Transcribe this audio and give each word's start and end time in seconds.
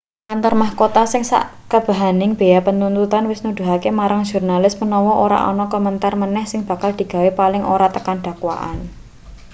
kantor 0.29 0.53
mahkota 0.61 1.01
sing 1.11 1.23
ing 1.23 1.29
sakabehaning 1.31 2.31
bea 2.39 2.59
penuntutan 2.67 3.23
wis 3.31 3.41
nuduhake 3.45 3.89
marang 3.99 4.21
jurnalis 4.31 4.75
menawa 4.81 5.13
ora 5.25 5.39
ana 5.49 5.65
komentar 5.73 6.13
meneh 6.21 6.45
sing 6.51 6.61
bakal 6.69 6.91
digawe 6.99 7.29
paling 7.39 7.63
ora 7.73 7.87
tekan 7.95 8.17
dakwaan 8.25 8.77